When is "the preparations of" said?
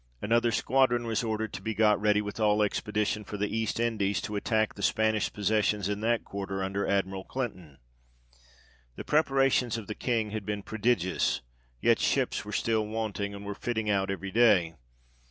8.95-9.85